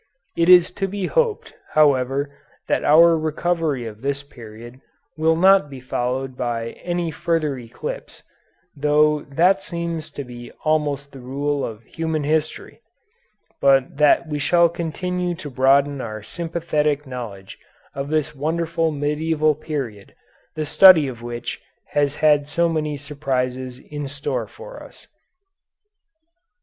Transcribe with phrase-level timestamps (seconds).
[0.35, 2.35] It is to be hoped, however,
[2.67, 4.81] that our recovery of this period
[5.15, 8.23] will not be followed by any further eclipse,
[8.75, 12.81] though that seems to be almost the rule of human history,
[13.61, 17.59] but that we shall continue to broaden our sympathetic knowledge
[17.93, 20.15] of this wonderful medieval period,
[20.55, 25.05] the study of which has had so many surprises in store for us.